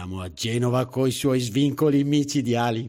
[0.00, 2.88] Andiamo a Genova con i suoi svincoli micidiali,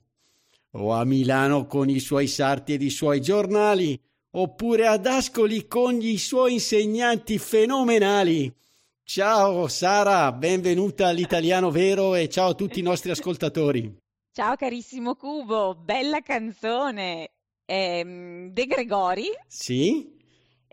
[0.75, 3.99] o a Milano con i suoi sarti ed i suoi giornali,
[4.31, 8.49] oppure ad Ascoli con i suoi insegnanti fenomenali.
[9.03, 13.93] Ciao Sara, benvenuta all'Italiano Vero e ciao a tutti i nostri ascoltatori.
[14.31, 17.31] Ciao carissimo Cubo, bella canzone.
[17.65, 19.27] Ehm, De Gregori.
[19.47, 20.17] Sì?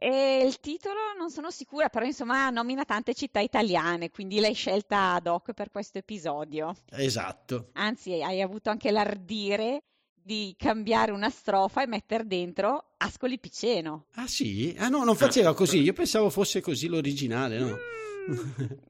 [0.01, 5.15] E il titolo non sono sicura, però insomma nomina tante città italiane, quindi l'hai scelta
[5.15, 6.73] ad hoc per questo episodio.
[6.91, 7.71] Esatto.
[7.73, 9.83] Anzi, hai avuto anche l'ardire
[10.15, 14.05] di cambiare una strofa e mettere dentro Ascoli Piceno.
[14.15, 14.73] Ah sì?
[14.79, 17.77] Ah no, non faceva così, io pensavo fosse così l'originale, no?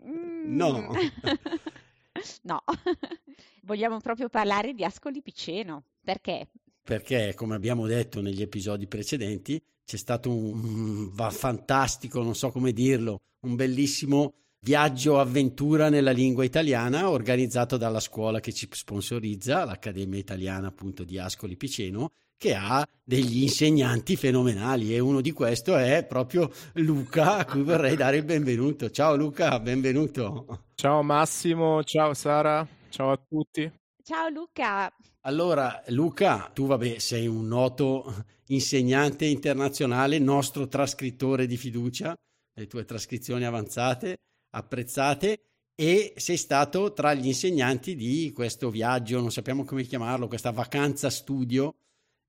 [0.04, 0.44] Mm.
[0.56, 0.92] no.
[2.42, 2.62] no.
[3.62, 5.84] Vogliamo proprio parlare di Ascoli Piceno.
[6.04, 6.48] Perché?
[6.82, 12.72] Perché, come abbiamo detto negli episodi precedenti, c'è stato un va fantastico, non so come
[12.72, 20.18] dirlo, un bellissimo viaggio avventura nella lingua italiana organizzato dalla scuola che ci sponsorizza, l'Accademia
[20.18, 26.04] Italiana appunto di Ascoli Piceno, che ha degli insegnanti fenomenali e uno di questi è
[26.06, 28.90] proprio Luca, a cui vorrei dare il benvenuto.
[28.90, 30.64] Ciao Luca, benvenuto.
[30.74, 33.72] Ciao Massimo, ciao Sara, ciao a tutti.
[34.08, 34.90] Ciao Luca.
[35.20, 42.18] Allora, Luca, tu vabbè, sei un noto insegnante internazionale, nostro trascrittore di fiducia,
[42.54, 44.16] le tue trascrizioni avanzate,
[44.52, 45.42] apprezzate,
[45.74, 51.10] e sei stato tra gli insegnanti di questo viaggio, non sappiamo come chiamarlo, questa vacanza
[51.10, 51.74] studio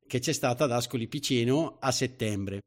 [0.06, 2.62] che c'è stata ad Ascoli Piceno a settembre.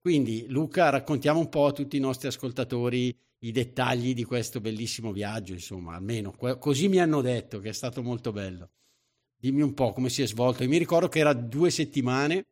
[0.00, 5.12] Quindi, Luca, raccontiamo un po' a tutti i nostri ascoltatori i dettagli di questo bellissimo
[5.12, 8.70] viaggio, insomma, almeno così mi hanno detto che è stato molto bello.
[9.36, 10.64] Dimmi un po' come si è svolto.
[10.64, 12.46] Io mi ricordo che era due settimane,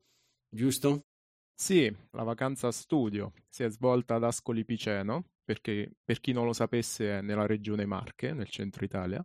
[0.49, 1.07] giusto?
[1.53, 6.53] Sì, la vacanza studio si è svolta ad Ascoli Piceno, perché per chi non lo
[6.53, 9.25] sapesse è nella regione Marche, nel centro Italia.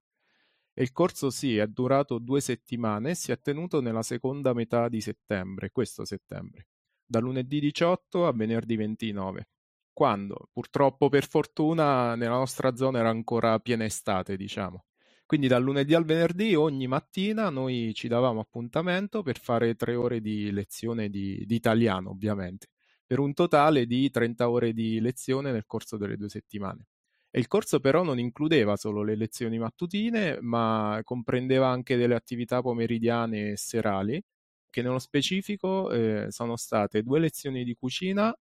[0.73, 4.87] E il corso sì, è durato due settimane e si è tenuto nella seconda metà
[4.89, 6.69] di settembre, questo settembre,
[7.05, 9.47] da lunedì 18 a venerdì 29
[9.93, 14.85] quando purtroppo per fortuna nella nostra zona era ancora piena estate, diciamo.
[15.25, 20.19] Quindi dal lunedì al venerdì ogni mattina noi ci davamo appuntamento per fare tre ore
[20.19, 22.67] di lezione di, di italiano, ovviamente,
[23.05, 26.87] per un totale di 30 ore di lezione nel corso delle due settimane.
[27.29, 32.61] E il corso però non includeva solo le lezioni mattutine, ma comprendeva anche delle attività
[32.61, 34.21] pomeridiane e serali,
[34.69, 38.35] che nello specifico eh, sono state due lezioni di cucina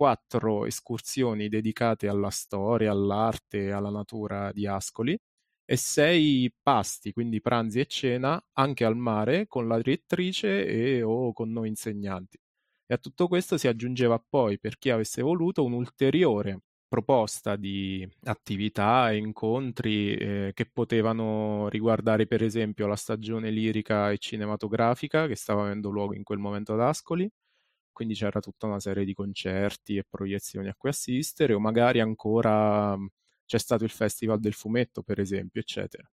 [0.00, 5.14] quattro escursioni dedicate alla storia, all'arte e alla natura di Ascoli
[5.66, 11.32] e sei pasti, quindi pranzi e cena, anche al mare con la direttrice e o
[11.34, 12.38] con noi insegnanti.
[12.86, 19.10] E a tutto questo si aggiungeva poi, per chi avesse voluto, un'ulteriore proposta di attività
[19.12, 25.62] e incontri eh, che potevano riguardare per esempio la stagione lirica e cinematografica che stava
[25.64, 27.30] avendo luogo in quel momento ad Ascoli,
[27.92, 32.96] quindi c'era tutta una serie di concerti e proiezioni a cui assistere, o magari ancora
[33.46, 36.08] c'è stato il Festival del Fumetto, per esempio, eccetera.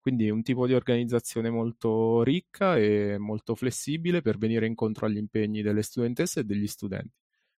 [0.00, 5.62] Quindi un tipo di organizzazione molto ricca e molto flessibile per venire incontro agli impegni
[5.62, 7.14] delle studentesse e degli studenti.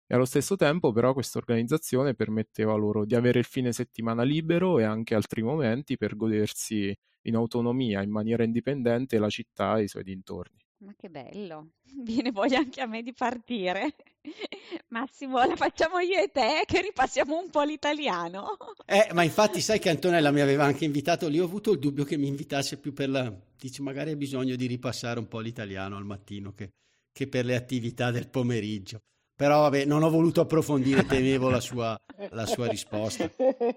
[0.07, 4.79] E allo stesso tempo, però, questa organizzazione permetteva loro di avere il fine settimana libero
[4.79, 9.87] e anche altri momenti per godersi in autonomia, in maniera indipendente, la città e i
[9.89, 10.66] suoi dintorni.
[10.79, 11.71] Ma che bello,
[12.03, 13.95] viene voglia anche a me di partire.
[14.89, 18.57] Massimo, la facciamo io e te che ripassiamo un po' l'italiano.
[18.89, 22.05] Eh, ma infatti sai che Antonella mi aveva anche invitato lì, ho avuto il dubbio
[22.05, 23.33] che mi invitasse più per la...
[23.57, 26.71] Dice, magari hai bisogno di ripassare un po' l'italiano al mattino che,
[27.11, 29.01] che per le attività del pomeriggio.
[29.37, 31.95] Però vabbè, non ho voluto approfondire, temevo la sua,
[32.31, 33.29] la sua risposta.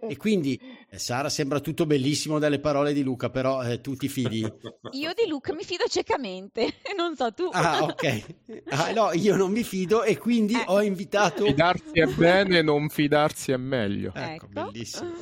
[0.08, 0.58] E quindi,
[0.88, 4.40] eh, Sara, sembra tutto bellissimo dalle parole di Luca, però eh, tu ti fidi?
[4.92, 7.50] Io di Luca mi fido ciecamente, non so tu.
[7.52, 8.24] Ah, ok.
[8.70, 10.64] Ah, no, io non mi fido e quindi eh.
[10.64, 11.44] ho invitato...
[11.44, 14.12] Fidarsi è bene, non fidarsi è meglio.
[14.14, 14.70] Ecco, ecco.
[14.70, 15.12] bellissimo.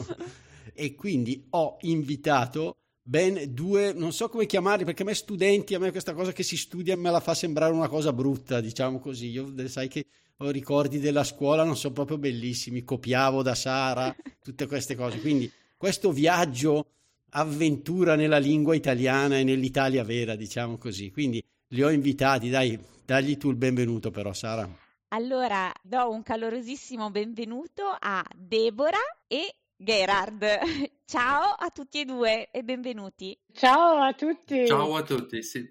[0.73, 5.81] E quindi ho invitato ben due, non so come chiamarli, perché a me studenti, a
[5.81, 9.31] me questa cosa che si studia me la fa sembrare una cosa brutta, diciamo così.
[9.31, 10.07] Io sai che
[10.41, 15.21] ho ricordi della scuola, non sono proprio bellissimi, copiavo da Sara, tutte queste cose.
[15.21, 16.87] Quindi questo viaggio
[17.31, 21.11] avventura nella lingua italiana e nell'Italia vera, diciamo così.
[21.11, 24.69] Quindi li ho invitati, dai, dagli tu il benvenuto però, Sara.
[25.09, 30.45] Allora, do un calorosissimo benvenuto a Deborah e Gerard.
[31.05, 33.37] Ciao a tutti e due e benvenuti.
[33.53, 34.67] Ciao a tutti.
[34.67, 35.69] Ciao a tutti, sì.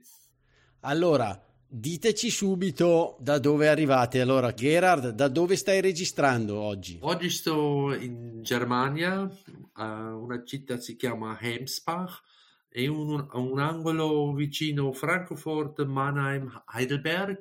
[0.81, 4.21] Allora, diteci subito da dove arrivate.
[4.21, 6.99] Allora, Gerard, da dove stai registrando oggi?
[7.01, 9.29] Oggi sto in Germania,
[9.73, 12.21] a una città si chiama Hemsbach,
[12.69, 17.39] è un, un angolo vicino Frankfurt, Mannheim, Heidelberg,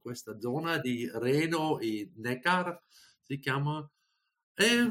[0.00, 2.80] questa zona di Reno e Neckar
[3.22, 3.88] si chiama.
[4.54, 4.90] E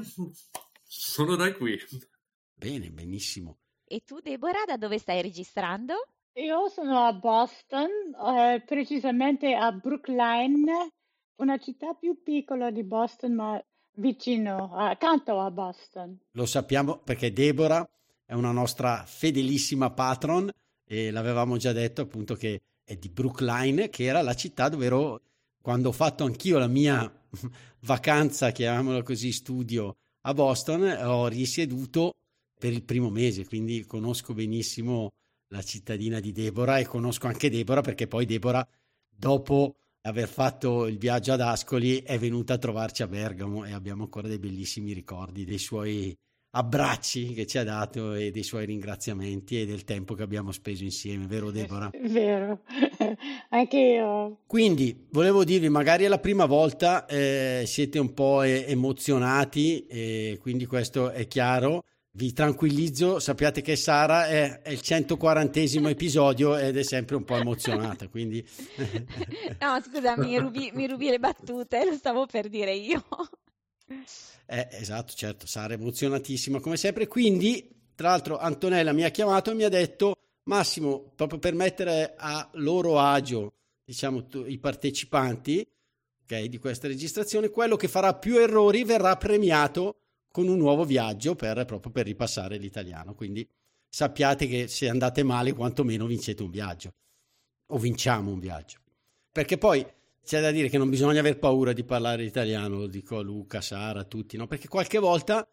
[0.83, 1.79] sono da qui.
[2.53, 3.59] Bene, benissimo.
[3.85, 5.93] E tu, Deborah, da dove stai registrando?
[6.37, 7.87] Io sono a Boston,
[8.37, 10.91] eh, precisamente a Brookline,
[11.37, 16.19] una città più piccola di Boston, ma vicino, accanto a Boston.
[16.31, 17.87] Lo sappiamo perché Deborah
[18.25, 20.51] è una nostra fedelissima patron
[20.85, 25.21] e l'avevamo già detto appunto che è di Brookline, che era la città dove ero
[25.61, 27.09] quando ho fatto anch'io la mia
[27.85, 32.11] vacanza, chiamiamola così, studio a Boston, ho risieduto
[32.59, 35.11] per il primo mese, quindi conosco benissimo
[35.55, 38.67] la cittadina di Deborah e conosco anche Deborah perché poi Deborah,
[39.09, 44.03] dopo aver fatto il viaggio ad Ascoli, è venuta a trovarci a Bergamo e abbiamo
[44.03, 46.15] ancora dei bellissimi ricordi dei suoi
[46.57, 50.83] abbracci che ci ha dato e dei suoi ringraziamenti e del tempo che abbiamo speso
[50.83, 51.89] insieme, vero Deborah?
[52.01, 52.61] Vero,
[53.49, 54.39] anche io.
[54.45, 60.65] Quindi volevo dirvi, magari è la prima volta, eh, siete un po' emozionati e quindi
[60.65, 61.83] questo è chiaro
[62.15, 65.59] vi tranquillizzo, sappiate che Sara è, è il 140
[65.89, 68.45] episodio ed è sempre un po' emozionata, quindi...
[69.59, 73.03] no, scusa, mi rubi, mi rubi le battute, lo stavo per dire io.
[74.45, 79.51] Eh, esatto, certo, Sara è emozionatissima come sempre, quindi tra l'altro Antonella mi ha chiamato
[79.51, 83.53] e mi ha detto Massimo, proprio per mettere a loro agio,
[83.83, 85.67] diciamo, i partecipanti
[86.23, 89.97] okay, di questa registrazione, quello che farà più errori verrà premiato
[90.35, 93.15] con un nuovo viaggio per, proprio per ripassare l'italiano.
[93.15, 93.47] Quindi
[93.87, 96.93] sappiate che se andate male, quantomeno vincete un viaggio
[97.67, 98.79] o vinciamo un viaggio.
[99.31, 99.85] Perché poi
[100.25, 103.61] c'è da dire che non bisogna aver paura di parlare l'italiano, lo dico a Luca,
[103.61, 104.45] Sara, a tutti, no?
[104.45, 105.47] Perché qualche volta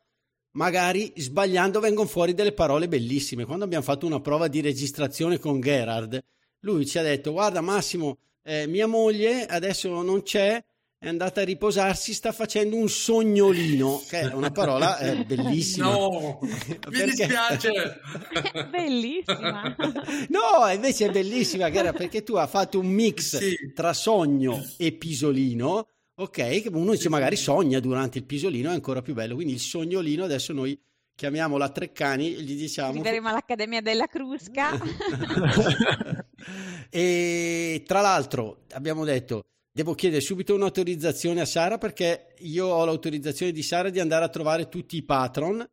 [0.54, 3.44] magari sbagliando vengono fuori delle parole bellissime.
[3.44, 6.20] Quando abbiamo fatto una prova di registrazione con Gerard,
[6.62, 10.60] lui ci ha detto: Guarda, Massimo, eh, mia moglie adesso non c'è,
[11.02, 15.90] è andata a riposarsi, sta facendo un sognolino, che è una parola eh, bellissima.
[15.90, 16.38] No,
[16.90, 17.98] mi dispiace.
[18.70, 19.74] bellissima.
[20.30, 23.72] no, invece è bellissima, Gara, perché tu hai fatto un mix sì.
[23.74, 26.62] tra sogno e pisolino, ok?
[26.62, 29.34] Che uno dice magari sogna durante il pisolino, è ancora più bello.
[29.34, 30.80] Quindi il sognolino adesso noi
[31.16, 32.90] chiamiamo la Treccani e gli diciamo...
[32.90, 34.70] Arriveremo all'Accademia della Crusca.
[36.88, 43.52] e tra l'altro abbiamo detto devo chiedere subito un'autorizzazione a Sara perché io ho l'autorizzazione
[43.52, 45.66] di Sara di andare a trovare tutti i patron,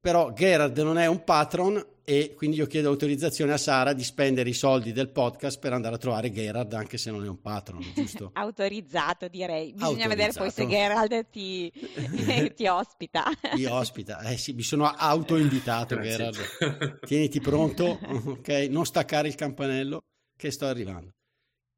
[0.00, 4.48] però Gerard non è un patron e quindi io chiedo autorizzazione a Sara di spendere
[4.48, 7.80] i soldi del podcast per andare a trovare Gerard anche se non è un patron,
[7.94, 8.30] giusto?
[8.34, 11.70] Autorizzato direi, bisogna vedere poi se Gerard ti,
[12.54, 13.24] ti ospita.
[13.54, 18.48] Ti ospita, eh sì, mi sono autoinvitato Gerard, tieniti pronto, ok?
[18.70, 20.04] Non staccare il campanello
[20.36, 21.12] che sto arrivando.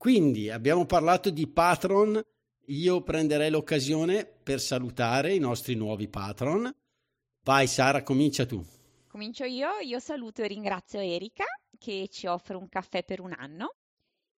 [0.04, 2.22] Quindi abbiamo parlato di patron,
[2.66, 6.70] io prenderei l'occasione per salutare i nostri nuovi patron.
[7.42, 8.62] Vai Sara, comincia tu.
[9.08, 11.46] Comincio io, io saluto e ringrazio Erika
[11.78, 13.76] che ci offre un caffè per un anno,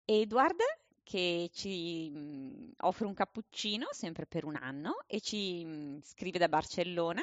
[0.04, 0.60] Edward
[1.02, 6.48] che ci mm, offre un cappuccino sempre per un anno e ci mm, scrive da
[6.48, 7.22] Barcellona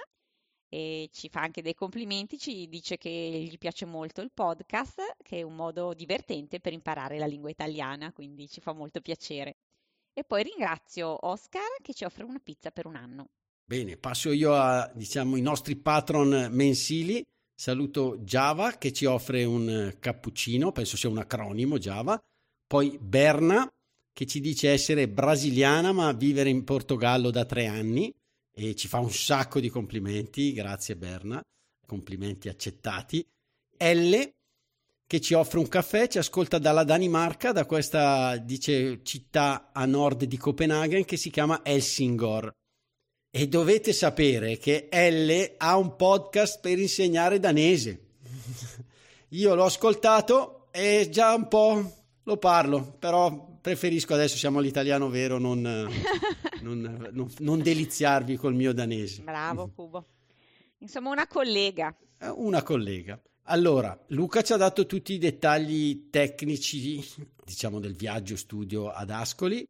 [0.74, 5.38] e ci fa anche dei complimenti, ci dice che gli piace molto il podcast, che
[5.38, 9.58] è un modo divertente per imparare la lingua italiana, quindi ci fa molto piacere.
[10.12, 13.28] E poi ringrazio Oscar che ci offre una pizza per un anno.
[13.64, 17.24] Bene, passo io a diciamo i nostri patron mensili.
[17.54, 22.20] Saluto Java che ci offre un cappuccino, penso sia un acronimo Java.
[22.66, 23.72] Poi Berna
[24.12, 28.12] che ci dice essere brasiliana ma vivere in Portogallo da tre anni
[28.56, 31.42] e ci fa un sacco di complimenti, grazie Berna,
[31.86, 33.26] complimenti accettati.
[33.78, 34.32] L
[35.06, 40.24] che ci offre un caffè, ci ascolta dalla Danimarca, da questa dice città a nord
[40.24, 42.52] di Copenaghen che si chiama Helsingor.
[43.36, 48.14] E dovete sapere che L ha un podcast per insegnare danese.
[49.30, 55.40] Io l'ho ascoltato e già un po' lo parlo, però preferisco adesso siamo all'italiano vero,
[55.40, 55.62] non,
[56.62, 59.24] non, non, non deliziarvi col mio danese.
[59.24, 60.06] Bravo Cubo.
[60.80, 61.96] Insomma, una collega.
[62.20, 63.20] Eh, una collega.
[63.44, 67.04] Allora, Luca ci ha dato tutti i dettagli tecnici,
[67.46, 69.66] diciamo, del viaggio studio ad Ascoli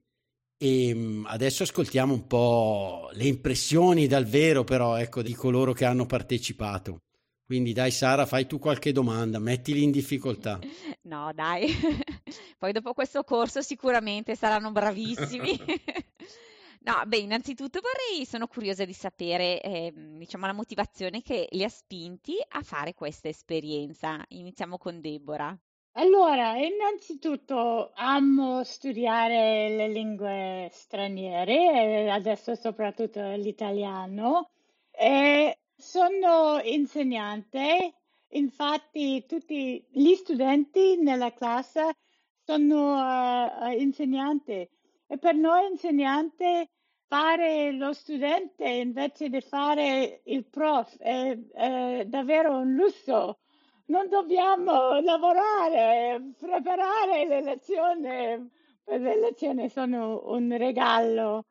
[0.57, 5.85] e mm, adesso ascoltiamo un po' le impressioni dal vero, però, ecco, di coloro che
[5.85, 7.01] hanno partecipato.
[7.45, 10.59] Quindi dai Sara, fai tu qualche domanda, mettili in difficoltà.
[11.03, 11.67] No, dai.
[12.57, 15.59] Poi dopo questo corso sicuramente saranno bravissimi.
[16.85, 21.69] No, beh, innanzitutto vorrei, sono curiosa di sapere, eh, diciamo, la motivazione che li ha
[21.69, 24.21] spinti a fare questa esperienza.
[24.27, 25.57] Iniziamo con Deborah.
[25.93, 34.49] Allora, innanzitutto amo studiare le lingue straniere, adesso soprattutto l'italiano,
[34.91, 37.93] e sono insegnante,
[38.33, 41.95] infatti tutti gli studenti nella classe
[42.43, 44.69] sono uh, insegnanti
[45.07, 46.69] e per noi insegnante
[47.07, 53.39] fare lo studente invece di fare il prof è, è davvero un lusso.
[53.85, 58.49] Non dobbiamo lavorare, preparare le lezioni,
[58.85, 61.45] le lezioni sono un regalo.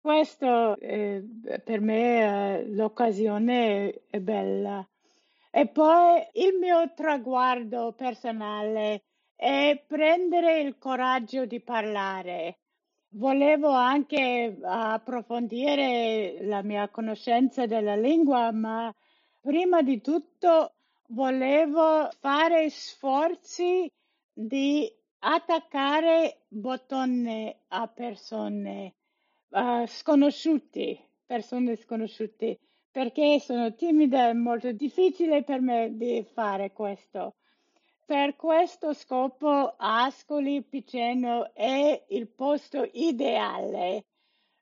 [0.00, 1.24] Questo eh,
[1.64, 4.89] per me eh, l'occasione è bella.
[5.52, 9.02] E poi il mio traguardo personale
[9.34, 12.58] è prendere il coraggio di parlare.
[13.14, 18.94] Volevo anche approfondire la mia conoscenza della lingua, ma
[19.40, 20.74] prima di tutto
[21.08, 23.90] volevo fare sforzi
[24.32, 24.88] di
[25.18, 28.94] attaccare bottoni a persone
[29.48, 32.58] uh, sconosciute, persone sconosciute,
[32.90, 37.34] perché sono timida e molto difficile per me di fare questo.
[38.04, 44.06] Per questo scopo Ascoli Piceno è il posto ideale.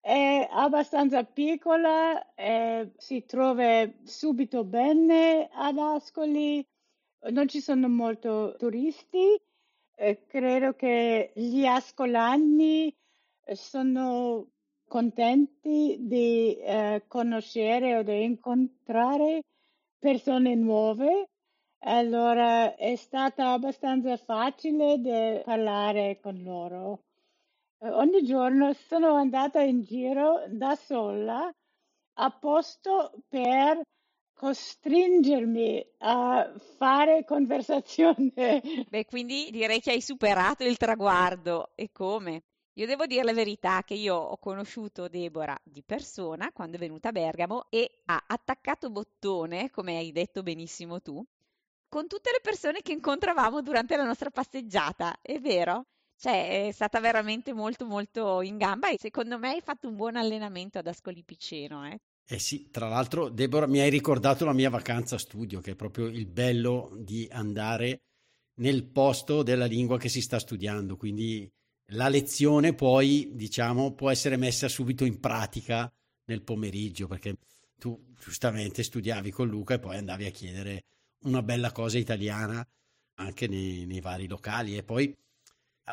[0.00, 6.64] È abbastanza piccola, eh, si trova subito bene ad Ascoli,
[7.30, 9.40] non ci sono molti turisti.
[9.94, 12.94] Eh, credo che gli ascolani
[13.54, 14.46] sono
[14.88, 19.42] contenti di eh, conoscere o di incontrare
[19.98, 21.28] persone nuove
[21.80, 27.04] allora è stato abbastanza facile parlare con loro.
[27.80, 31.48] Ogni giorno sono andata in giro da sola
[32.14, 33.80] apposta per
[34.34, 38.60] costringermi a fare conversazione.
[38.88, 41.70] Beh, quindi direi che hai superato il traguardo.
[41.76, 42.42] E come?
[42.78, 47.08] Io devo dire la verità che io ho conosciuto Deborah di persona quando è venuta
[47.08, 51.20] a Bergamo e ha attaccato bottone, come hai detto benissimo tu,
[51.88, 55.86] con tutte le persone che incontravamo durante la nostra passeggiata, è vero?
[56.16, 60.14] Cioè, è stata veramente molto molto in gamba e secondo me hai fatto un buon
[60.14, 61.98] allenamento ad Ascoli Piceno, eh?
[62.28, 66.06] Eh sì, tra l'altro, Deborah, mi hai ricordato la mia vacanza studio, che è proprio
[66.06, 68.02] il bello di andare
[68.60, 71.50] nel posto della lingua che si sta studiando, quindi
[71.92, 75.90] la lezione poi, diciamo, può essere messa subito in pratica
[76.26, 77.36] nel pomeriggio, perché
[77.78, 80.84] tu giustamente studiavi con Luca e poi andavi a chiedere
[81.24, 82.66] una bella cosa italiana
[83.14, 84.76] anche nei, nei vari locali.
[84.76, 85.16] E poi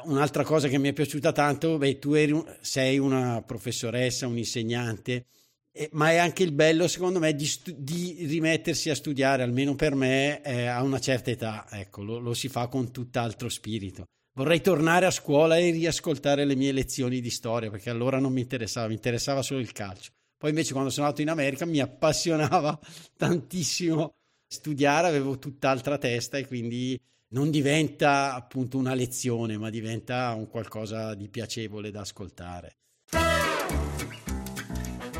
[0.04, 5.28] un'altra cosa che mi è piaciuta tanto, beh, tu eri, sei una professoressa, un insegnante,
[5.72, 9.76] eh, ma è anche il bello, secondo me, di, stu- di rimettersi a studiare, almeno
[9.76, 11.68] per me, eh, a una certa età.
[11.70, 14.06] Ecco, lo, lo si fa con tutt'altro spirito.
[14.38, 18.42] Vorrei tornare a scuola e riascoltare le mie lezioni di storia, perché allora non mi
[18.42, 20.12] interessava, mi interessava solo il calcio.
[20.38, 22.78] Poi invece quando sono andato in America mi appassionava
[23.16, 24.14] tantissimo
[24.46, 27.00] studiare avevo tutt'altra testa e quindi
[27.30, 32.76] non diventa appunto una lezione, ma diventa un qualcosa di piacevole da ascoltare.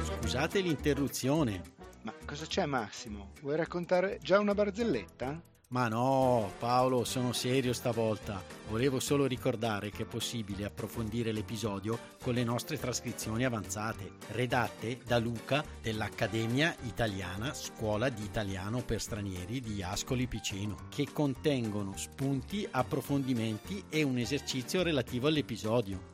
[0.04, 1.62] Scusate l'interruzione.
[2.02, 3.32] Ma cosa c'è Massimo?
[3.40, 5.42] Vuoi raccontare già una barzelletta?
[5.68, 8.42] Ma no, Paolo, sono serio stavolta.
[8.70, 15.18] Volevo solo ricordare che è possibile approfondire l'episodio con le nostre trascrizioni avanzate, redatte da
[15.18, 23.86] Luca dell'Accademia Italiana Scuola di Italiano per Stranieri di Ascoli Piceno, che contengono spunti, approfondimenti
[23.90, 26.14] e un esercizio relativo all'episodio.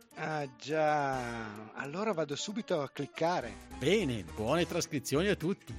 [0.23, 3.51] Ah già, allora vado subito a cliccare.
[3.79, 5.73] Bene, buone trascrizioni a tutti.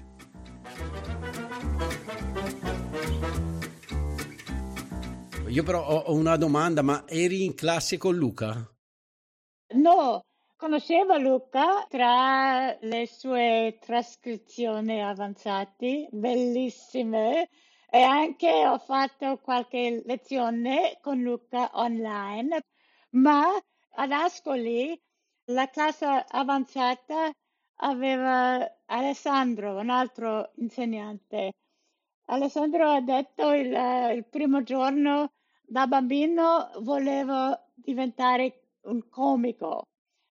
[5.47, 8.69] Io però ho una domanda, ma eri in classe con Luca?
[9.75, 10.25] No,
[10.57, 17.49] conoscevo Luca tra le sue trascrizioni avanzate, bellissime,
[17.89, 22.65] e anche ho fatto qualche lezione con Luca online,
[23.11, 23.47] ma
[23.95, 24.99] ad Ascoli
[25.47, 27.31] la classe avanzata
[27.77, 31.53] aveva Alessandro, un altro insegnante.
[32.27, 33.73] Alessandro ha detto il,
[34.15, 35.33] il primo giorno
[35.63, 39.85] da bambino volevo diventare un comico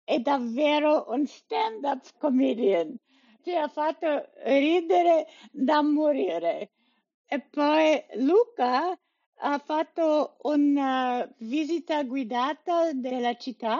[0.09, 2.95] è davvero un stand-up comedian.
[3.43, 6.71] Ci ha fatto ridere da morire.
[7.27, 8.97] E poi Luca
[9.41, 13.79] ha fatto una visita guidata della città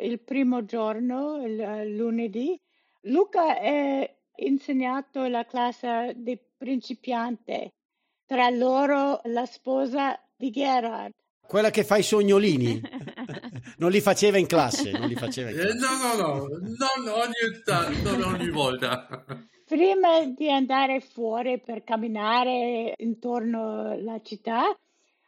[0.00, 2.58] il primo giorno, il lunedì.
[3.02, 7.72] Luca ha insegnato la classe di principiante,
[8.26, 11.12] tra loro la sposa di Gerard.
[11.46, 12.80] Quella che fa i sognolini.
[13.78, 14.90] non li faceva in classe.
[14.90, 15.78] Non li faceva in eh, classe.
[15.78, 19.24] no, no, no, non ogni, tanto, non ogni volta.
[19.68, 24.74] Prima di andare fuori per camminare intorno alla città,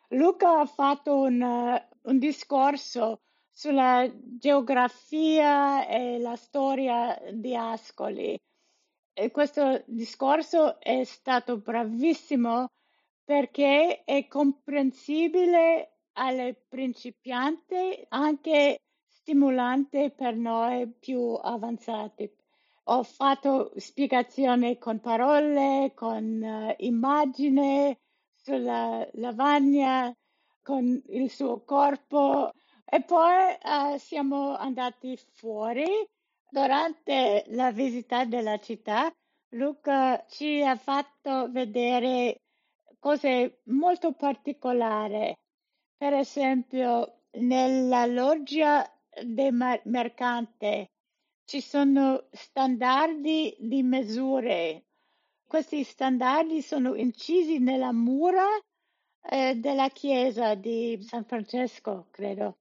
[0.08, 3.20] Luca ha fatto un, un discorso
[3.50, 8.40] sulla geografia e la storia di Ascoli.
[9.12, 12.70] E questo discorso è stato bravissimo
[13.22, 22.39] perché è comprensibile alle principianti anche stimolante per noi più avanzati.
[22.92, 27.96] Ho fatto spiegazioni con parole, con uh, immagini
[28.34, 30.12] sulla lavagna,
[30.60, 32.50] con il suo corpo.
[32.84, 35.86] E poi uh, siamo andati fuori.
[36.50, 39.08] Durante la visita della città,
[39.50, 42.40] Luca ci ha fatto vedere
[42.98, 45.32] cose molto particolari.
[45.96, 48.84] Per esempio, nella loggia
[49.22, 50.90] del mercante
[51.50, 54.84] ci sono standardi di misure.
[55.44, 58.46] Questi standardi sono incisi nella mura
[59.28, 62.58] eh, della chiesa di San Francesco, credo.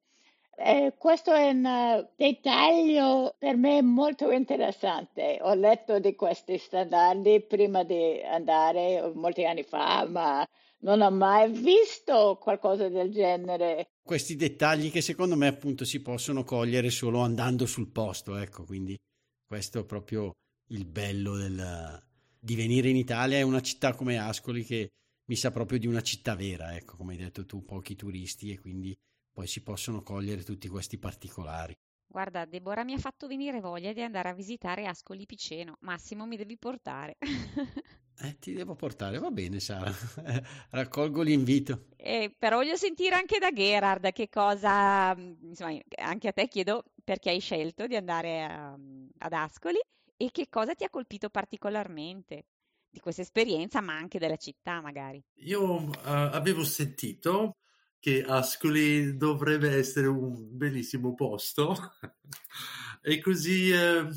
[0.55, 5.37] Eh, questo è un uh, dettaglio per me molto interessante.
[5.41, 10.43] Ho letto di questi standardi prima di andare molti anni fa, ma
[10.81, 13.91] non ho mai visto qualcosa del genere.
[14.01, 18.97] Questi dettagli che secondo me appunto si possono cogliere solo andando sul posto, ecco, quindi
[19.45, 20.31] questo è proprio
[20.71, 22.01] il bello del,
[22.39, 24.89] di venire in Italia, è una città come Ascoli che
[25.25, 28.59] mi sa proprio di una città vera, ecco, come hai detto tu, pochi turisti e
[28.59, 28.97] quindi
[29.31, 31.73] poi si possono cogliere tutti questi particolari.
[32.07, 35.77] Guarda, Deborah mi ha fatto venire voglia di andare a visitare Ascoli Piceno.
[35.81, 37.17] Massimo, mi devi portare.
[38.21, 39.89] Eh, ti devo portare, va bene Sara,
[40.71, 41.85] raccolgo l'invito.
[41.95, 47.29] Eh, però voglio sentire anche da Gerard che cosa, insomma, anche a te chiedo perché
[47.29, 48.77] hai scelto di andare a,
[49.19, 49.79] ad Ascoli
[50.17, 52.47] e che cosa ti ha colpito particolarmente
[52.89, 55.23] di questa esperienza, ma anche della città magari.
[55.35, 57.59] Io uh, avevo sentito
[57.99, 61.73] che Ascoli dovrebbe essere un bellissimo posto
[63.01, 64.09] e così, uh,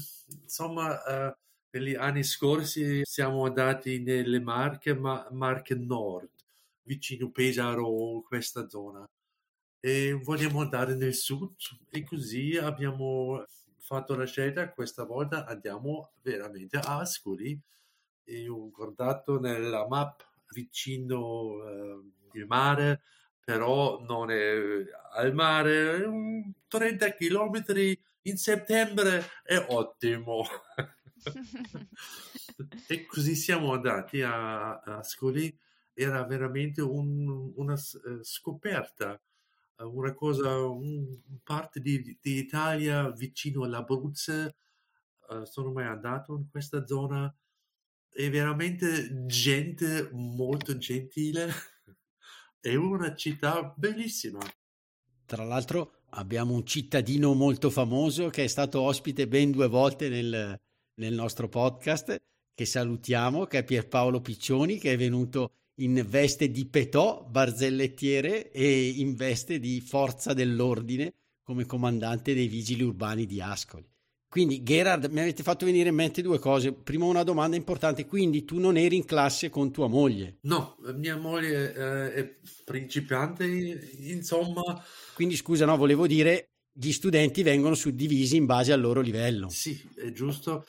[0.43, 1.29] insomma...
[1.29, 1.37] Uh,
[1.73, 6.29] negli anni scorsi siamo andati nelle Marche, ma Marche Nord,
[6.83, 9.09] vicino Pesaro, questa zona.
[9.81, 11.57] E vogliamo andare nel sud
[11.91, 13.45] e così abbiamo
[13.79, 17.59] fatto la scelta, questa volta andiamo veramente a Ascoli.
[18.25, 23.03] E ho guardato nella map vicino eh, il mare,
[23.43, 24.55] però non è
[25.15, 26.07] al mare,
[26.69, 27.65] 30 km
[28.23, 30.45] in settembre è ottimo.
[32.89, 35.57] e così siamo andati a, a Ascoli,
[35.95, 39.21] era veramente un, una uh, scoperta,
[39.79, 44.55] uh, una cosa, un, parte di, di, Italia vicino all'Abruzzo.
[45.29, 47.35] Uh, sono mai andato in questa zona.
[48.09, 51.51] È veramente gente molto gentile.
[52.61, 54.39] È una città bellissima.
[55.25, 60.61] Tra l'altro abbiamo un cittadino molto famoso che è stato ospite ben due volte nel,
[61.03, 62.17] nel nostro podcast,
[62.55, 68.89] che salutiamo, che è Pierpaolo Piccioni, che è venuto in veste di petò barzellettiere e
[68.89, 71.13] in veste di forza dell'ordine
[71.43, 73.85] come comandante dei vigili urbani di Ascoli.
[74.29, 76.73] Quindi Gerard, mi avete fatto venire in mente due cose.
[76.73, 80.39] Prima una domanda importante, quindi tu non eri in classe con tua moglie?
[80.43, 83.45] No, mia moglie eh, è principiante,
[83.99, 84.83] insomma.
[85.15, 89.51] Quindi scusa, no, volevo dire, gli studenti vengono suddivisi in base al loro livello.
[89.51, 90.65] Sì, è giusto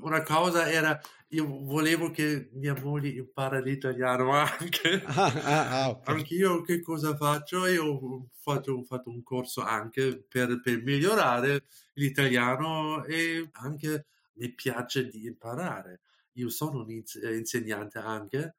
[0.00, 5.02] una cosa era, io volevo che mia moglie impara l'italiano anche.
[5.04, 6.14] Ah, ah, ah, okay.
[6.14, 7.66] Anch'io che cosa faccio?
[7.66, 14.52] Io ho fatto, ho fatto un corso anche per, per, migliorare l'italiano e anche mi
[14.52, 16.00] piace di imparare.
[16.32, 18.54] Io sono un insegnante anche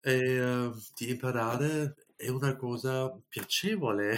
[0.00, 4.16] e uh, di imparare è una cosa piacevole.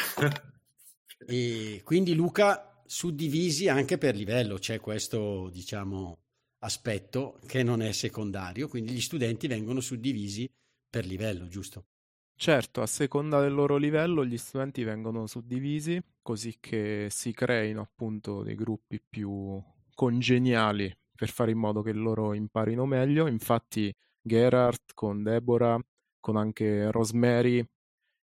[1.26, 6.18] e quindi Luca suddivisi anche per livello, c'è questo diciamo
[6.58, 10.50] aspetto che non è secondario, quindi gli studenti vengono suddivisi
[10.88, 11.86] per livello, giusto?
[12.36, 18.42] Certo, a seconda del loro livello gli studenti vengono suddivisi così che si creino appunto
[18.42, 19.62] dei gruppi più
[19.94, 23.28] congeniali per fare in modo che loro imparino meglio.
[23.28, 25.78] Infatti Gerard con Deborah,
[26.18, 27.64] con anche Rosemary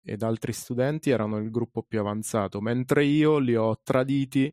[0.05, 4.53] ed altri studenti erano il gruppo più avanzato, mentre io li ho traditi,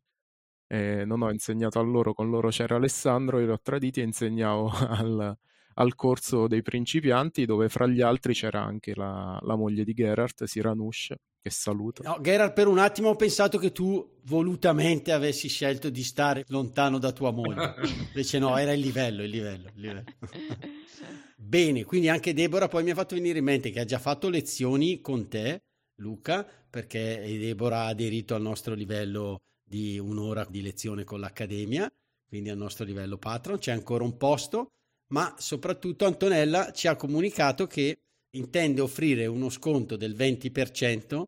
[0.66, 4.04] eh, non ho insegnato a loro, con loro c'era Alessandro, io li ho traditi e
[4.04, 5.36] insegnavo al,
[5.74, 10.44] al corso dei principianti, dove fra gli altri c'era anche la, la moglie di Gerard,
[10.44, 12.02] Siranush, che saluto.
[12.02, 16.98] No, Gerard, per un attimo ho pensato che tu volutamente avessi scelto di stare lontano
[16.98, 17.74] da tua moglie.
[18.08, 20.04] Invece no, era il livello, il livello, il livello.
[21.44, 24.28] Bene, quindi anche Deborah poi mi ha fatto venire in mente che ha già fatto
[24.28, 25.64] lezioni con te,
[25.96, 31.92] Luca, perché Deborah ha aderito al nostro livello di un'ora di lezione con l'Accademia,
[32.28, 34.68] quindi al nostro livello patron, c'è ancora un posto,
[35.08, 37.98] ma soprattutto Antonella ci ha comunicato che
[38.36, 41.22] intende offrire uno sconto del 20%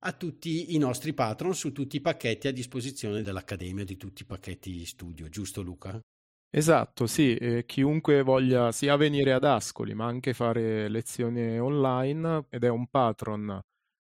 [0.00, 4.26] a tutti i nostri patron su tutti i pacchetti a disposizione dell'Accademia, di tutti i
[4.26, 6.00] pacchetti studio, giusto Luca?
[6.50, 12.64] Esatto, sì, e chiunque voglia sia venire ad Ascoli, ma anche fare lezioni online ed
[12.64, 13.60] è un patron,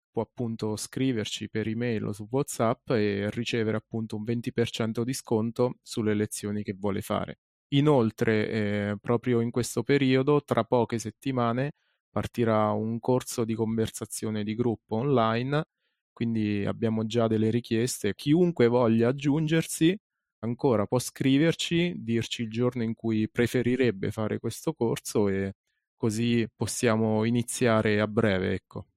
[0.10, 5.76] può appunto scriverci per email o su WhatsApp e ricevere appunto un 20% di sconto
[5.82, 7.40] sulle lezioni che vuole fare.
[7.74, 8.50] Inoltre,
[8.92, 11.74] eh, proprio in questo periodo, tra poche settimane,
[12.10, 15.66] partirà un corso di conversazione di gruppo online,
[16.14, 18.16] quindi abbiamo già delle richieste.
[18.16, 19.98] Chiunque voglia aggiungersi
[20.40, 25.54] ancora può scriverci, dirci il giorno in cui preferirebbe fare questo corso e
[25.96, 28.88] così possiamo iniziare a breve, ecco.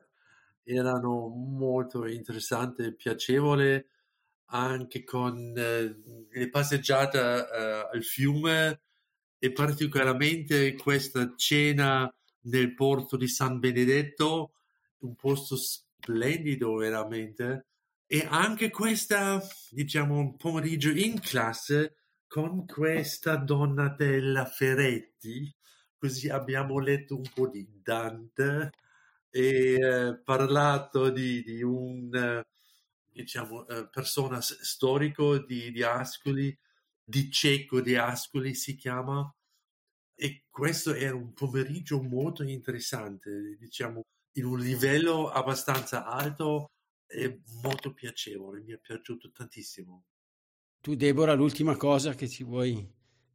[0.63, 3.85] erano molto interessanti e piacevoli,
[4.45, 8.81] anche con eh, le passeggiate eh, al fiume
[9.37, 12.09] e particolarmente questa cena
[12.43, 14.53] nel porto di San Benedetto,
[14.99, 17.67] un posto splendido veramente.
[18.07, 22.02] E anche questa, diciamo, pomeriggio in classe
[22.33, 25.55] con questa Donatella Ferretti,
[25.95, 28.71] così abbiamo letto un po' di Dante
[29.29, 32.43] e eh, parlato di, di un
[33.07, 36.57] diciamo, eh, persona storico di, di Ascoli,
[37.03, 39.31] di Cecco di Ascoli si chiama,
[40.15, 44.01] e questo era un pomeriggio molto interessante, diciamo,
[44.37, 46.71] in un livello abbastanza alto
[47.05, 50.05] e molto piacevole, mi è piaciuto tantissimo.
[50.83, 52.85] Tu, Deborah, l'ultima cosa che ci vuoi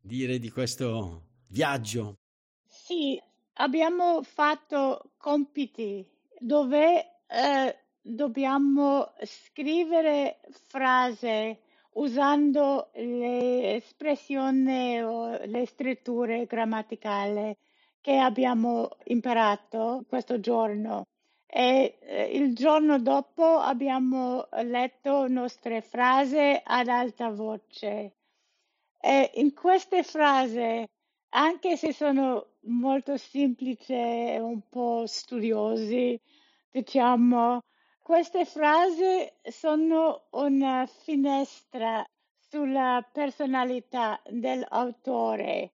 [0.03, 2.19] dire di questo viaggio?
[2.67, 3.19] Sì,
[3.55, 6.07] abbiamo fatto compiti
[6.39, 11.59] dove eh, dobbiamo scrivere frasi
[11.93, 17.57] usando le espressioni o le scritture grammaticali
[18.03, 21.07] che abbiamo imparato questo giorno.
[21.51, 28.17] E eh, il giorno dopo abbiamo letto le nostre frasi ad alta voce.
[29.01, 30.87] E in queste frasi,
[31.31, 36.21] anche se sono molto semplici e un po' studiosi,
[36.71, 37.63] diciamo,
[37.99, 42.05] queste frasi sono una finestra
[42.37, 45.73] sulla personalità dell'autore.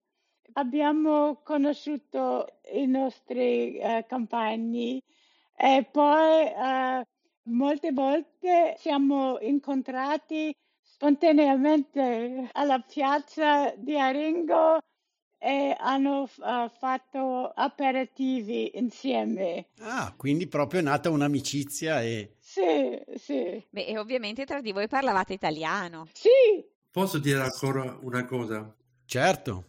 [0.54, 5.02] Abbiamo conosciuto i nostri uh, compagni
[5.56, 7.02] e poi uh,
[7.50, 14.78] molte volte siamo incontrati spontaneamente alla piazza di Aringo
[15.38, 19.66] e hanno uh, fatto aperitivi insieme.
[19.80, 22.36] Ah, quindi proprio è nata un'amicizia e...
[22.38, 23.62] Sì, sì.
[23.68, 26.08] Beh, e ovviamente tra di voi parlavate italiano.
[26.12, 26.64] Sì.
[26.90, 28.74] Posso dire ancora una cosa?
[29.04, 29.64] Certo.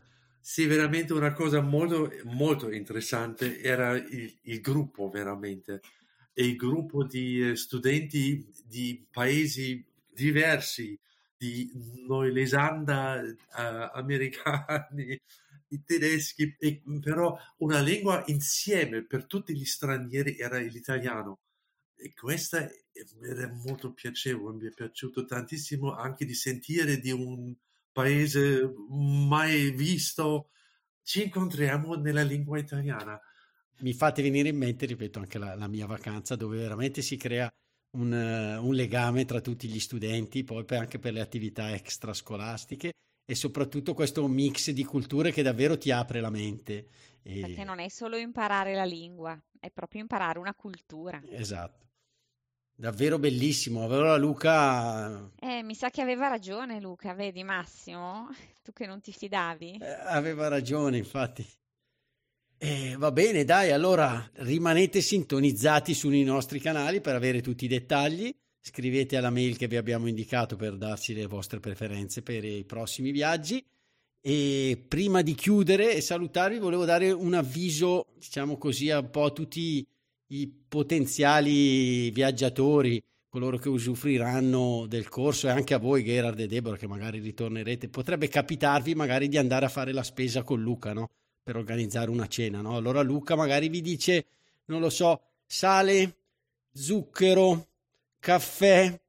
[0.47, 5.81] Sì, veramente una cosa molto, molto interessante era il, il gruppo, veramente.
[6.33, 10.97] E il gruppo di eh, studenti di paesi diversi,
[11.35, 11.71] di
[12.07, 15.19] noilesanda uh, americani,
[15.69, 21.39] i tedeschi, e, però una lingua insieme per tutti gli stranieri era l'italiano.
[21.95, 22.69] E questa
[23.23, 27.51] era molto piacevole, mi è piaciuto tantissimo anche di sentire di un
[27.95, 30.49] paese mai visto.
[31.01, 33.17] Ci incontriamo nella lingua italiana.
[33.79, 37.49] Mi fate venire in mente, ripeto, anche la, la mia vacanza dove veramente si crea
[37.91, 42.91] un, uh, un, legame tra tutti gli studenti, poi anche per le attività extrascolastiche
[43.25, 46.89] e soprattutto questo mix di culture che davvero ti apre la mente.
[47.23, 47.39] E...
[47.39, 51.21] Perché non è solo imparare la lingua, è proprio imparare una cultura.
[51.29, 51.84] Esatto.
[52.75, 53.83] Davvero bellissimo.
[53.83, 55.31] Allora Luca...
[55.39, 58.27] Eh, mi sa che aveva ragione Luca, vedi Massimo?
[58.61, 59.77] Tu che non ti fidavi.
[59.81, 61.45] Eh, aveva ragione, infatti.
[62.57, 68.35] Eh, va bene, dai, allora rimanete sintonizzati sui nostri canali per avere tutti i dettagli
[68.67, 73.11] scrivete alla mail che vi abbiamo indicato per darci le vostre preferenze per i prossimi
[73.11, 73.63] viaggi.
[74.19, 79.29] E prima di chiudere e salutarvi, volevo dare un avviso, diciamo così, un po' a
[79.29, 79.85] tutti
[80.27, 86.77] i potenziali viaggiatori, coloro che usufruiranno del corso e anche a voi, Gerard e Deborah,
[86.77, 87.89] che magari ritornerete.
[87.89, 91.09] Potrebbe capitarvi magari di andare a fare la spesa con Luca, no?
[91.43, 92.75] Per organizzare una cena, no?
[92.75, 94.25] Allora Luca magari vi dice,
[94.65, 96.15] non lo so, sale,
[96.73, 97.67] zucchero,
[98.19, 98.99] caffè,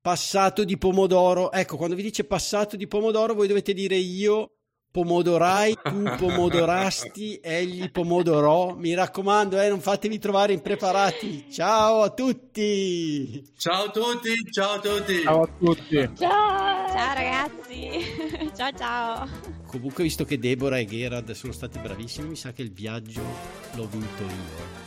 [0.00, 1.50] passato di pomodoro.
[1.50, 4.57] Ecco, quando vi dice passato di pomodoro, voi dovete dire io
[4.90, 8.74] pomodorai, tu pomodorasti, egli pomodorò.
[8.74, 11.46] Mi raccomando, eh, non fatevi trovare impreparati.
[11.50, 13.52] Ciao a tutti!
[13.56, 15.22] Ciao a tutti, ciao a tutti!
[15.22, 16.10] Ciao a tutti!
[16.16, 16.88] Ciao!
[16.88, 18.50] Ciao ragazzi!
[18.56, 19.28] ciao ciao!
[19.66, 23.22] Comunque, visto che Deborah e Gerard sono stati bravissimi, mi sa che il viaggio
[23.74, 24.86] l'ho vinto io.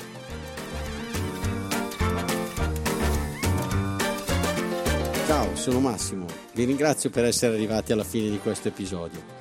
[5.28, 6.26] Ciao, sono Massimo.
[6.54, 9.41] Vi ringrazio per essere arrivati alla fine di questo episodio.